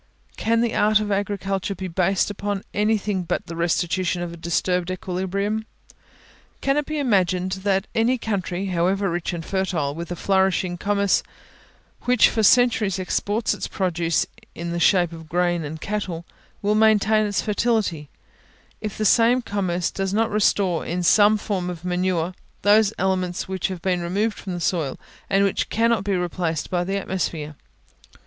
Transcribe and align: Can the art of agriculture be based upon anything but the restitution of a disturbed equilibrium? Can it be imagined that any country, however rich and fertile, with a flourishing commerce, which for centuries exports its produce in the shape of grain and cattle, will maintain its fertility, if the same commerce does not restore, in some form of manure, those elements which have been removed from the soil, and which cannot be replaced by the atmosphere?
Can 0.35 0.61
the 0.61 0.73
art 0.73 0.99
of 0.99 1.11
agriculture 1.11 1.75
be 1.75 1.87
based 1.87 2.31
upon 2.31 2.63
anything 2.73 3.21
but 3.21 3.45
the 3.45 3.55
restitution 3.55 4.23
of 4.23 4.33
a 4.33 4.35
disturbed 4.35 4.89
equilibrium? 4.89 5.67
Can 6.59 6.75
it 6.75 6.87
be 6.87 6.97
imagined 6.97 7.51
that 7.61 7.85
any 7.93 8.17
country, 8.17 8.65
however 8.65 9.11
rich 9.11 9.31
and 9.31 9.45
fertile, 9.45 9.93
with 9.93 10.09
a 10.09 10.15
flourishing 10.15 10.75
commerce, 10.75 11.21
which 12.05 12.29
for 12.29 12.41
centuries 12.41 12.97
exports 12.97 13.53
its 13.53 13.67
produce 13.67 14.25
in 14.55 14.71
the 14.71 14.79
shape 14.79 15.11
of 15.11 15.29
grain 15.29 15.63
and 15.63 15.79
cattle, 15.79 16.25
will 16.63 16.73
maintain 16.73 17.27
its 17.27 17.43
fertility, 17.43 18.09
if 18.81 18.97
the 18.97 19.05
same 19.05 19.43
commerce 19.43 19.91
does 19.91 20.15
not 20.15 20.31
restore, 20.31 20.83
in 20.83 21.03
some 21.03 21.37
form 21.37 21.69
of 21.69 21.85
manure, 21.85 22.33
those 22.63 22.91
elements 22.97 23.47
which 23.47 23.67
have 23.67 23.83
been 23.83 24.01
removed 24.01 24.39
from 24.39 24.53
the 24.55 24.59
soil, 24.59 24.99
and 25.29 25.43
which 25.43 25.69
cannot 25.69 26.03
be 26.03 26.15
replaced 26.15 26.71
by 26.71 26.83
the 26.83 26.97
atmosphere? 26.97 27.55